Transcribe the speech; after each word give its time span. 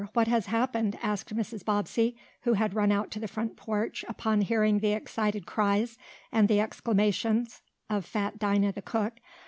What 0.13 0.27
has 0.27 0.47
happened?" 0.47 0.97
asked 1.03 1.35
Mrs. 1.35 1.63
Bobbsey, 1.63 2.15
who 2.41 2.53
had 2.53 2.73
run 2.73 2.91
out 2.91 3.11
to 3.11 3.19
the 3.19 3.27
front 3.27 3.55
porch, 3.55 4.03
upon 4.07 4.41
hearing 4.41 4.79
the 4.79 4.93
excited 4.93 5.45
cries, 5.45 5.95
and 6.31 6.47
the 6.47 6.59
exclamations 6.59 7.61
of 7.87 8.03
fat 8.03 8.39
Dinah, 8.39 8.71
the 8.71 8.81
cook. 8.81 9.19